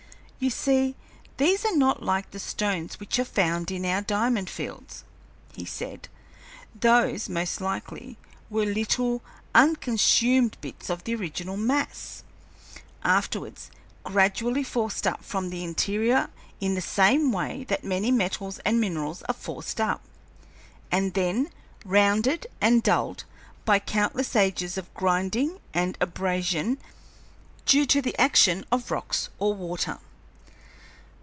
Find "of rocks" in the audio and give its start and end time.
28.71-29.29